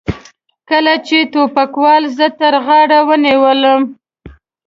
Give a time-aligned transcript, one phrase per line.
[0.69, 3.81] کله چې ټوپکوال زه تر غاړې ونیولم.